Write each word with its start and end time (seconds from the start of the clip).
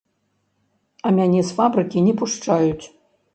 А 1.09 1.11
мяне 1.17 1.41
з 1.49 1.59
фабрыкі 1.59 2.03
не 2.07 2.17
пушчаюць. 2.23 2.83